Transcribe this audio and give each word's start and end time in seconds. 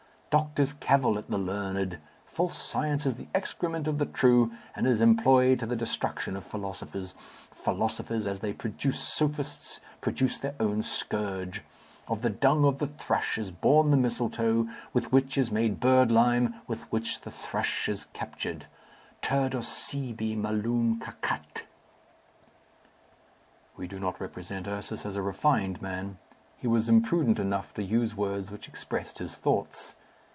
Doctors 0.31 0.71
cavil 0.71 1.17
at 1.17 1.29
the 1.29 1.37
learned. 1.37 1.99
False 2.25 2.57
science 2.57 3.05
is 3.05 3.15
the 3.15 3.27
excrement 3.35 3.85
of 3.85 3.97
the 3.97 4.05
true, 4.05 4.49
and 4.73 4.87
is 4.87 5.01
employed 5.01 5.59
to 5.59 5.65
the 5.65 5.75
destruction 5.75 6.37
of 6.37 6.45
philosophers. 6.45 7.11
Philosophers, 7.51 8.25
as 8.25 8.39
they 8.39 8.53
produce 8.53 9.01
sophists, 9.01 9.81
produce 9.99 10.37
their 10.37 10.55
own 10.57 10.83
scourge. 10.83 11.63
Of 12.07 12.21
the 12.21 12.29
dung 12.29 12.63
of 12.63 12.77
the 12.77 12.87
thrush 12.87 13.37
is 13.37 13.51
born 13.51 13.91
the 13.91 13.97
mistletoe, 13.97 14.69
with 14.93 15.11
which 15.11 15.37
is 15.37 15.51
made 15.51 15.81
birdlime, 15.81 16.61
with 16.65 16.83
which 16.93 17.19
the 17.19 17.31
thrush 17.31 17.89
is 17.89 18.05
captured. 18.13 18.67
Turdus 19.21 19.67
sibi 19.67 20.37
malum 20.37 20.97
cacat." 21.01 21.63
We 23.75 23.85
do 23.85 23.99
not 23.99 24.21
represent 24.21 24.65
Ursus 24.65 25.05
as 25.05 25.17
a 25.17 25.21
refined 25.21 25.81
man. 25.81 26.19
He 26.55 26.67
was 26.67 26.87
imprudent 26.87 27.37
enough 27.37 27.73
to 27.73 27.83
use 27.83 28.15
words 28.15 28.49
which 28.49 28.69
expressed 28.69 29.17
his 29.17 29.35
thoughts. 29.35 29.97